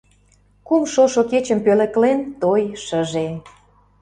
[0.67, 3.27] Кум шошо кечым пöлеклен той шыже